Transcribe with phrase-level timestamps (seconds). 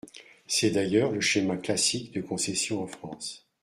[0.47, 3.45] C’est d’ailleurs le schéma classique de concession en France.